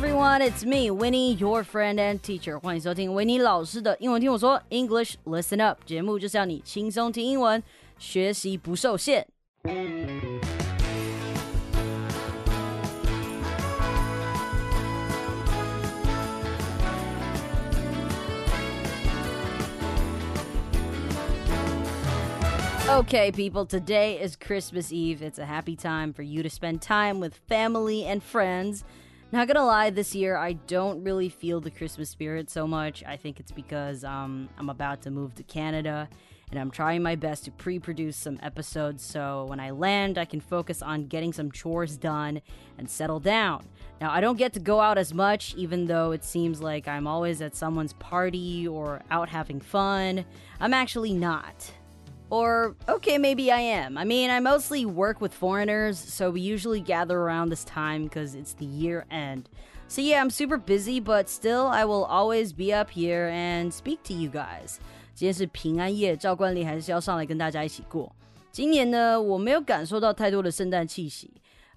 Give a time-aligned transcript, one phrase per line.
[0.00, 2.58] everyone, it's me, Winnie, your friend and teacher.
[2.58, 7.62] 欢迎收听维尼老师的英文听我说 English Listen Up 节目，就是要你轻松听英文，
[7.98, 9.26] 学习不受限。
[22.88, 25.20] Okay, people, today is Christmas Eve.
[25.20, 28.82] It's a happy time for you to spend time with family and friends.
[29.31, 33.01] Not gonna lie, this year I don't really feel the Christmas spirit so much.
[33.05, 36.09] I think it's because um, I'm about to move to Canada
[36.51, 40.25] and I'm trying my best to pre produce some episodes so when I land, I
[40.25, 42.41] can focus on getting some chores done
[42.77, 43.63] and settle down.
[44.01, 47.07] Now, I don't get to go out as much, even though it seems like I'm
[47.07, 50.25] always at someone's party or out having fun.
[50.59, 51.71] I'm actually not.
[52.30, 53.96] Or, okay, maybe I am.
[53.96, 58.34] I mean, I mostly work with foreigners, so we usually gather around this time because
[58.34, 59.48] it's the year end.
[59.86, 64.02] So, yeah, I'm super busy, but still, I will always be up here and speak
[64.08, 64.78] to you guys.
[65.14, 68.12] 今天是平安夜，照惯例还是要上来跟大家一起过。
[68.50, 71.30] 今年呢，我没有感受到太多的圣诞气息。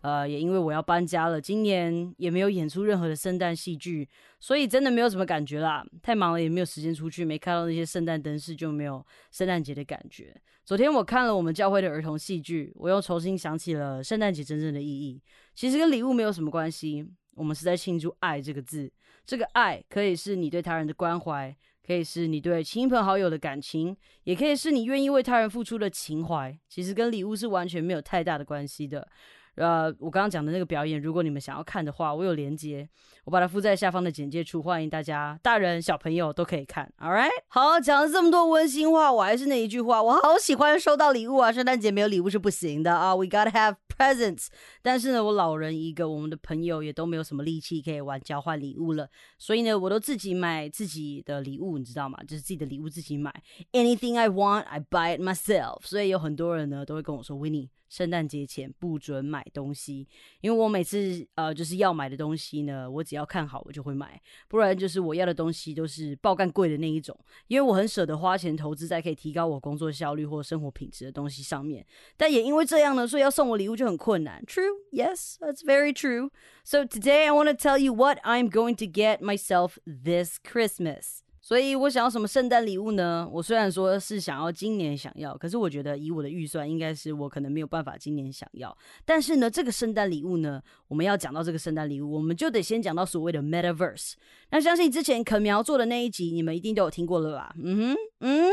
[0.05, 4.06] 呃，也因为我要搬家了，今年也没有演出任何的圣诞戏剧，
[4.38, 5.83] 所以真的没有什么感觉啦。
[6.02, 10.38] 太忙了，也没有时间出去，没看到那些圣诞灯饰，就没有圣诞节的感觉。
[10.62, 15.19] 昨天我看了我们教会的儿童戏剧，我又重新想起了圣诞节真正的意义。
[15.55, 18.92] 其实跟礼物没有什么关系，我们是在庆祝“爱”这个字。
[19.25, 26.55] 这个爱可以是你对他人的关怀，可以是你对亲朋好友的感情，也可以是你愿意为他人付出的情怀。
[26.69, 29.08] 其实跟礼物是完全没有太大的关系的。
[29.56, 32.88] 呃，我刚刚讲的那个表演，如果你们想要看的话，我有连接，
[33.24, 36.92] 我把它附在下方的简介处，欢迎大家，大人小朋友都可以看。
[36.98, 41.52] All right，好，讲了这么多温馨话，我还是那一句话，我好喜欢收到礼物啊！
[41.52, 44.48] 圣诞节没有礼物是不行的啊，We gotta have presents。
[44.82, 52.19] 但是呢，我老人一个，我们的朋友也都没有什么力气可以玩交换礼物了，所以呢，我都自己买自己的礼物，你知道吗？
[52.26, 53.32] 就是自己的礼物自己买
[53.72, 55.82] ，Anything I want, I buy it myself。
[55.82, 57.69] 所以有很多人呢都会跟我说，Winnie。
[57.89, 60.06] 圣诞节前不准买东西，
[60.41, 71.87] 因为我每次呃就是要买的东西呢，我只要看好我就会买，不然就是我要的东西都是爆干贵的那一种，因为我很舍得花钱投资在可以提高我工作效率或生活品质的东西上面。
[72.17, 74.43] 但也因为这样呢，所以要送我礼物就很困难。
[74.47, 76.31] True, yes, that's very true.
[76.65, 81.24] So today I want to tell you what I'm going to get myself this Christmas.
[81.44, 83.28] 所以我想要什么圣诞礼物呢？
[83.31, 88.75] 我虽然说是想要今年想要，可是我觉得以我的预算，应该是我可能没有办法今年想要。
[89.05, 94.15] 但是呢，这个圣诞礼物呢，我们要讲到这个圣诞礼物，我们就得先讲到所谓的 Metaverse。
[94.53, 97.55] 那相信之前肯苗做的那一集，你们一定都有听过了吧？
[97.62, 98.50] 嗯哼，嗯，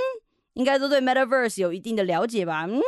[0.56, 2.68] 应该都对 Metaverse 有一定的了解吧？
[2.70, 2.82] 嗯，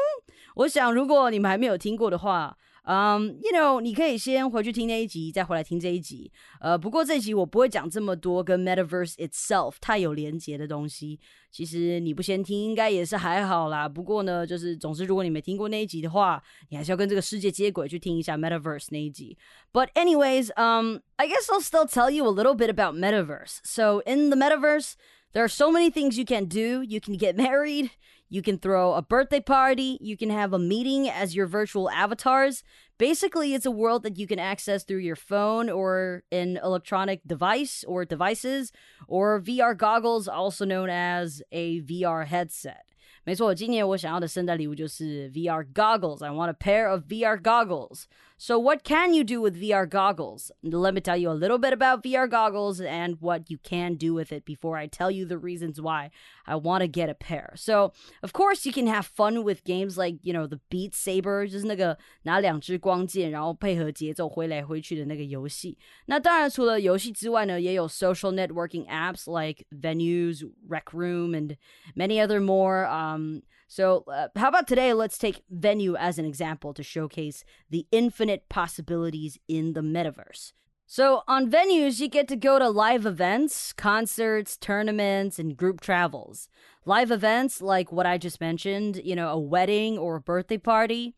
[0.55, 2.57] 我想如果你们还没有听过的话。
[2.84, 6.32] 嗯，you know，你可以先回去听那一集，再回来听这一集。
[6.58, 11.20] 呃，不过这一集我不会讲这么多跟 Metaverse itself 太有连结的东西。
[11.50, 13.86] 其实你不先听，应该也是还好啦。
[13.86, 19.36] 不过呢，就是总之，如果你没听过那一集的话，你还是要跟这个世界接轨去听一下 Metaverse 那一集。
[19.70, 23.58] But anyways, um, I guess I'll still tell you a little bit about Metaverse.
[23.64, 24.94] So in the Metaverse,
[25.34, 26.82] there are so many things you can do.
[26.82, 27.90] You can get married.
[28.29, 29.97] you can throw a birthday party.
[30.01, 32.63] You can have a meeting as your virtual avatars.
[32.97, 37.83] Basically, it's a world that you can access through your phone or an electronic device
[37.87, 38.71] or devices
[39.07, 42.92] or VR goggles, also known as a VR headset.
[43.24, 46.24] 没错，今年我想要的圣诞礼物就是 VR goggles.
[46.24, 48.04] I want a pair of VR goggles.
[48.40, 50.52] So, what can you do with VR goggles?
[50.62, 54.14] Let me tell you a little bit about VR goggles and what you can do
[54.14, 56.12] with it before I tell you the reasons why
[56.46, 57.54] I want to get a pair.
[57.56, 65.76] So, of course, you can have fun with games like, you know, the Beat Saber，就是那个拿两支光剑，然后配合节奏挥来挥去的那个游戏。
[66.06, 71.56] 那当然，除了游戏之外呢，也有 social networking apps like Venues, Rec Room, and
[71.96, 72.86] many other more.
[73.13, 74.93] um, so, uh, how about today?
[74.93, 80.53] Let's take Venue as an example to showcase the infinite possibilities in the metaverse.
[80.85, 86.49] So, on venues, you get to go to live events, concerts, tournaments, and group travels.
[86.85, 91.15] Live events like what I just mentioned, you know, a wedding or a birthday party.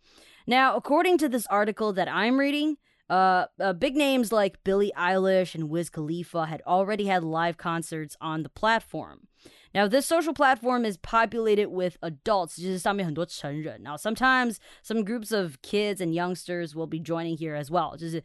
[0.48, 2.78] Now, according to this article that I'm reading,
[3.10, 8.16] uh, uh, big names like Billie Eilish and Wiz Khalifa had already had live concerts
[8.22, 9.28] on the platform.
[9.75, 16.15] Now, this social platform is populated with adults, Now, sometimes some groups of kids and
[16.15, 17.97] youngsters will be joining here as well.
[17.99, 18.21] So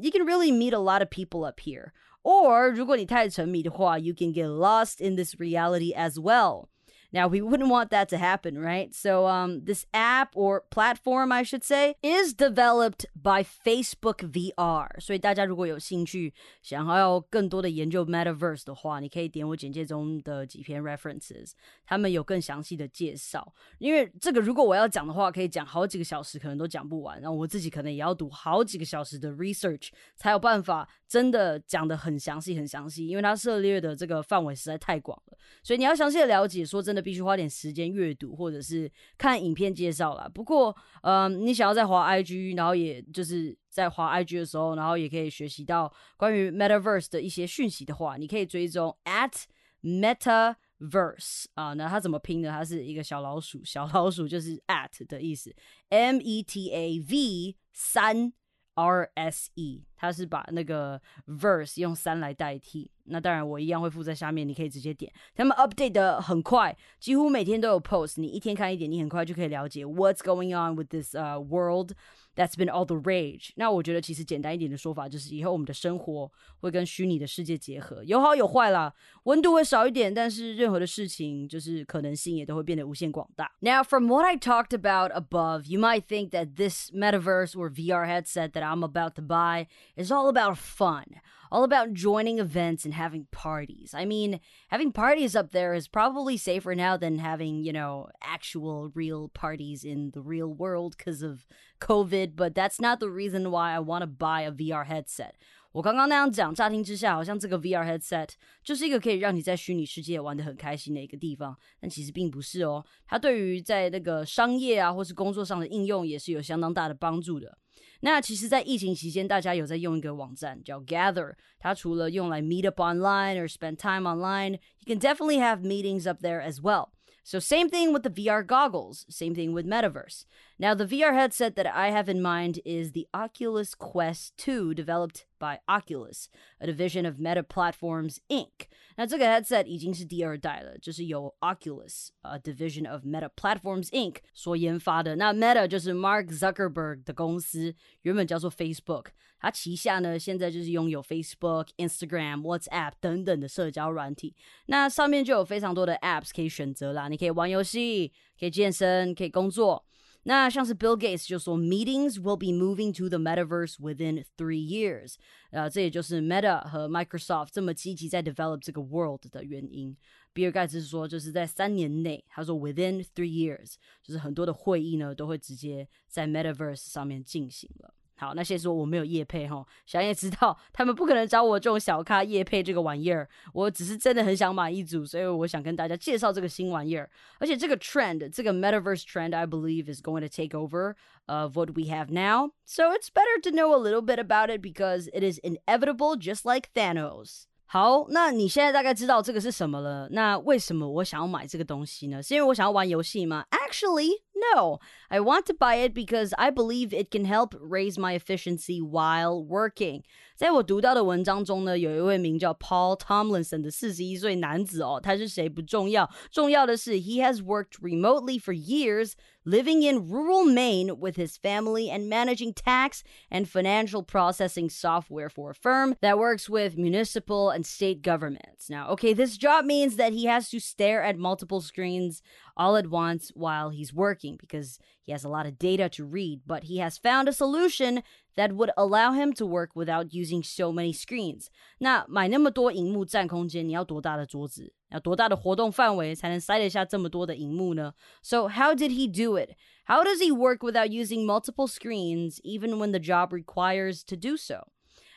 [0.00, 1.92] you can really meet a lot of people up here.
[2.24, 6.68] Or 如果你太沉迷的话, you can get lost in this reality as well.
[7.16, 8.94] Now, we wouldn't want that to happen, right?
[8.94, 14.98] So, um, this app or platform, I should say, is developed by Facebook VR.
[14.98, 16.32] 所以大家如果有兴趣
[16.62, 21.52] 想要更多的研究 Metaverse 的话，你可以点我简介中的几篇 references，
[21.84, 23.52] 他们有更详细的介绍。
[23.78, 27.20] 因为这个如果我要讲的话，可以讲好几个小时，可能都讲不完。
[27.20, 33.06] 然后我自己可能也要读好几个小时的 research，才有办法真的讲的很详细、很详细。
[33.06, 40.27] 因为它涉猎的这个范围实在太广了，所以你要详细的了解，说真的， 必须花点时间阅读或者是看影片介绍啦。
[40.27, 49.45] 不过，嗯，你想要在滑 IG，然后也就是在滑 IG 的时候，然后也可以学习到关于 Metaverse 的一些讯息的话，你可以追踪 at
[49.81, 51.71] Metaverse 啊。
[51.75, 52.49] 那它怎么拼呢？
[52.51, 55.55] 它是一个小老鼠，小老鼠就是 at 的意思
[55.87, 58.33] ，M E T A V 三
[58.73, 62.90] R S E，它是把那个 verse 用三来代替。
[63.06, 65.12] 那当然，我一样会附在下面，你可以直接点。
[65.34, 68.20] 他们 update 的很快，几乎每天都有 post。
[68.20, 71.90] 你一天看一点，你很快就可以了解 what's going on with this uh world
[72.36, 73.50] that's been all the rage。
[73.56, 78.94] 那我觉得其实简单一点的说法就是，以后我们的生活会跟虚拟的世界结合，有好有坏啦。
[79.24, 83.50] 温度会少一点，但是任何的事情就是可能性也都会变得无限广大。
[83.58, 88.52] Now, from what I talked about above, you might think that this metaverse or VR headset
[88.52, 89.66] that I'm about to buy
[89.96, 91.20] is all about fun
[91.52, 93.92] all about joining events and having parties.
[93.94, 98.90] I mean, having parties up there is probably safer now than having, you know, actual
[98.94, 101.46] real parties in the real world because of
[101.78, 105.34] COVID, but that's not the reason why I want to buy a VR headset.
[105.72, 108.30] 我刚刚那样讲，乍听之下好像这个 VR headset
[108.62, 112.82] 就是一个可以让你在虚拟世界玩的很开心的一个地方，但其实并不是哦。
[113.06, 117.58] 它对于在那个商业啊或是工作上的应用也是有相当大的帮助的。
[118.00, 121.34] 那其实，在疫情期间，大家有在用一个网站叫 Gather。
[121.58, 126.60] 它除了用来 meet up online or spend time online, you can definitely have meetings up there as
[126.60, 126.88] well.
[127.24, 130.24] So same thing with the VR goggles, same thing with Metaverse.
[130.58, 135.24] Now the VR headset that I have in mind is the Oculus Quest 2 developed
[135.38, 136.26] by Oculus,
[136.58, 138.66] a division of Meta Platforms Inc.
[138.96, 144.16] 那这个 headset 已经是第二代了，就是由 Oculus a division of Meta Platforms Inc.
[144.34, 145.16] 所研发的。
[145.16, 149.06] 那 Meta 就是 Mark Zuckerberg 的公司，原本叫做 Facebook。
[149.40, 154.36] 它旗下呢，现在就是拥有 Facebook、Instagram、WhatsApp 等等的社交软体。
[154.66, 159.84] 那上面就有非常多的 apps 可以选择啦，你可以玩游戏，可以健身，可以工作。
[160.26, 165.14] 那像是 Bill Gates 就说，Meetings will be moving to the metaverse within three years。
[165.50, 169.96] 呃，这也就是 Meta 和 Microsoft 这么积极在 develop 这个 world 的原因。
[170.32, 177.92] 比尔盖茨说，就是在三年内，他说 within three years，就是很多的会议呢都会直接在 metaverse 上面进行了。
[178.16, 187.10] 好，那先说我没有夜配哈，小叶知道他们不可能找我这种小咖夜配这个玩意儿，我只是真的很想买一组，所以我想跟大家介绍这个新玩意儿。
[187.40, 190.94] 而且这个 trend，这个 metaverse trend，I believe is going to take over
[191.26, 192.52] of what we have now.
[192.64, 196.48] So it's better to know a little bit about it because it is inevitable, just
[196.48, 197.46] like Thanos.
[197.66, 200.08] 好，那你现在大概知道这个是什么了？
[200.10, 202.22] 那为什么我想要买这个东西呢？
[202.22, 203.46] 是因为我想要玩游戏吗？
[203.50, 204.10] Actually,
[204.53, 204.79] no.
[205.09, 209.43] I want to buy it because I believe it can help raise my efficiency while
[209.43, 210.03] working.
[210.36, 219.12] 在我读到的文章中呢，有一位名叫 Paul Tomlinson 的四十一岁男子哦，他是谁不重要，重要的是 he has worked remotely for years
[219.44, 225.50] living in rural Maine with his family and managing tax and financial processing software for
[225.50, 228.70] a firm that works with municipal and state governments.
[228.70, 232.22] Now, okay, this job means that he has to stare at multiple screens
[232.56, 236.42] all at once while he's working because he has a lot of data to read,
[236.46, 238.02] but he has found a solution
[238.36, 241.46] that would allow him to work without using so many screens.
[241.78, 244.72] 那买那么多荧幕占空间，你要多大的桌子？
[244.90, 247.94] 要多大的活动范围才能塞得下这么多的荧幕呢？
[248.22, 249.56] So how did he do it?
[249.86, 254.36] How does he work without using multiple screens even when the job requires to do
[254.36, 254.68] so?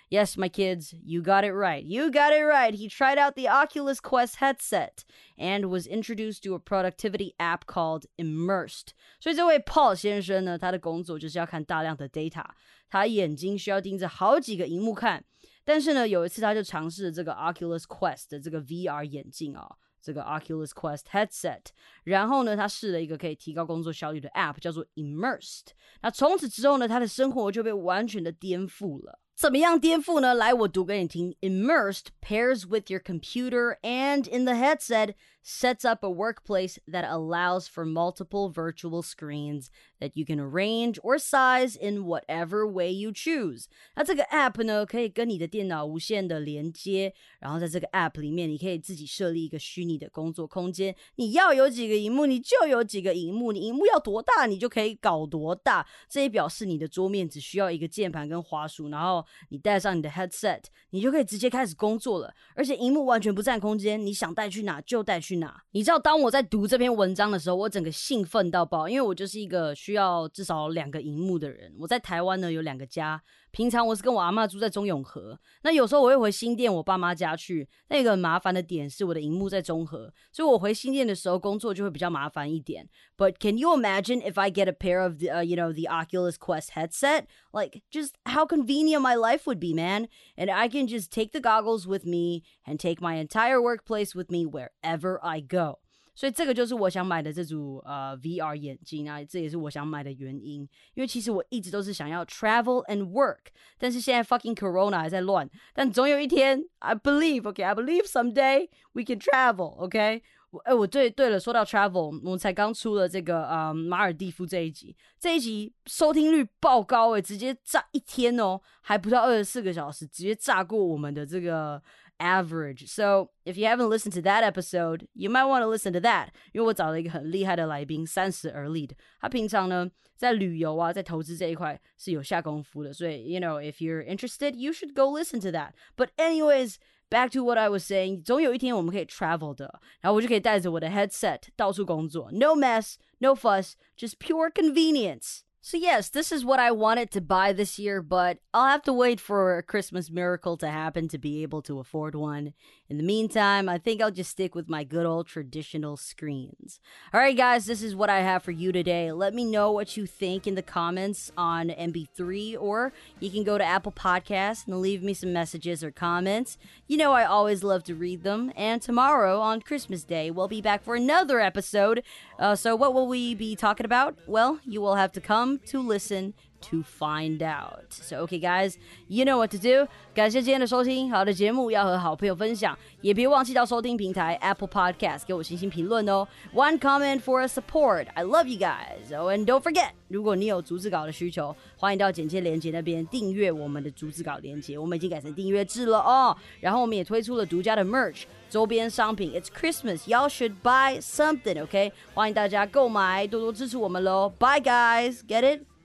[0.09, 1.83] Yes, my kids, you got it right.
[1.83, 2.73] You got it right.
[2.73, 5.03] He tried out the Oculus Quest headset
[5.37, 8.93] and was introduced to a productivity app called Immersed.
[9.19, 12.45] 所以这位 Paul 先生呢，他的工作就是要看大量的 data，
[12.87, 15.25] 他眼睛需要盯着好几个荧幕看。
[15.63, 21.61] 但是呢，有一次他就尝试了这个 Oculus Quest 的这个 VR 眼镜啊、哦，这个 Oculus Quest headset，
[22.03, 25.69] 然后呢，他试了一个可以提高工作效率的 app，叫做 Immersed。
[26.03, 29.19] 那从此之后呢，他的生活就被完全的颠覆了。
[29.39, 30.33] 怎么样颠覆呢？
[30.33, 31.35] 来，我读给你听。
[31.41, 37.84] Immersed pairs with your computer and in the headset sets up a workplace that allows for
[37.84, 43.64] multiple virtual screens that you can arrange or size in whatever way you choose。
[43.94, 50.94] 那这个 app 呢，可以跟你的电脑无线的连接，然后在这个 app 里面，你可以自己设立一个虚拟的工作空间。
[51.16, 53.52] 你要有几个荧幕，你就有几个荧幕。
[53.52, 55.86] 你荧幕要多大，你就可以搞多大。
[56.08, 62.34] 这也表示你的桌面只需要一个键盘跟滑鼠，然后你戴上你的 headset，你就可以直接开始工作了。
[62.54, 65.62] 而且荧幕完全不占空间，你想带去哪就带去去哪。
[65.70, 71.72] 你知道，当我在读这篇文章的时候，我整个兴奋到爆，因为我就是一个需要至少两个荧幕的人。
[71.78, 73.22] 我在台湾呢有两个家。
[73.51, 77.67] 平常我是跟我阿妈住在中永和，那有时候我会回新店我爸妈家去。
[77.87, 82.89] 那个很麻烦的点是我的荧幕在中和，所以我回新店的时候工作就会比较麻烦一点。
[83.17, 86.37] But can you imagine if I get a pair of the uh, you know the Oculus
[86.37, 87.27] Quest headset?
[87.53, 90.09] Like just how convenient my life would be, man.
[90.35, 94.29] And I can just take the goggles with me and take my entire workplace with
[94.29, 95.79] me wherever I go.
[96.13, 100.61] 所以这个就是我想买的这组呃 VR 眼镜啊，这也是我想买的原因。
[100.93, 110.23] 因为其实我一直都是想要 travel and work，但是现在 fucking Corona 还在乱，但总有一天，I believe，OK，I believe someday we can travel，OK。
[110.64, 121.82] 哎，我对对了，说到 travel，我们才刚出了这个呃马尔蒂夫这一集，这一集收听率爆高哎，直接炸一天哦，还不到二十四个小时，直接炸过我们的这个。
[122.20, 122.86] average.
[122.86, 126.28] So if you haven't listened to that episode, you might want to listen to that.
[126.52, 128.94] 因为我找了一个很厉害的来宾，三十而立的。
[129.18, 132.92] 他平常呢在旅游啊，在投资这一块是有下功夫的。
[132.92, 135.70] 所以 you know if you're interested, you should go listen to that.
[135.96, 136.74] But anyways.
[137.09, 144.51] Back to what I was saying，总有一天我们可以 travel 的，然后我就可以带着我的 headset 到处工作，no mess, no fuss, just pure
[144.51, 145.41] convenience.
[145.62, 148.94] So, yes, this is what I wanted to buy this year, but I'll have to
[148.94, 152.54] wait for a Christmas miracle to happen to be able to afford one.
[152.88, 156.80] In the meantime, I think I'll just stick with my good old traditional screens.
[157.12, 159.12] All right, guys, this is what I have for you today.
[159.12, 163.58] Let me know what you think in the comments on MB3, or you can go
[163.58, 166.56] to Apple Podcasts and leave me some messages or comments.
[166.88, 168.50] You know, I always love to read them.
[168.56, 172.02] And tomorrow, on Christmas Day, we'll be back for another episode.
[172.38, 174.16] Uh, so, what will we be talking about?
[174.26, 177.91] Well, you will have to come to listen to find out.
[177.91, 178.77] So, okay, guys,
[179.07, 179.87] you know what to do.
[180.15, 186.27] 感谢今天的收听，好的节目要和好朋友分享，也别忘记到收听平台 Apple Podcast 给我星星评论哦。
[186.53, 188.07] One comment for a support.
[188.15, 189.15] I love you guys.
[189.15, 194.77] Oh, and don't forget，如果你有逐字稿的需求，欢迎到简介链接那边订阅我们的逐字稿链接。
[194.79, 196.35] 我们已经改成订阅制了哦。
[196.61, 199.33] 然后我们也推出了独家的 merch 周边商品。
[199.33, 201.61] It's Christmas, y'all should buy something.
[201.61, 204.33] OK，欢迎大家购买，多多支持我们喽。
[204.39, 205.19] Bye, guys.
[205.27, 205.68] Get it?